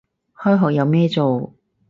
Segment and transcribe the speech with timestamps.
[0.35, 1.53] 開學有咩做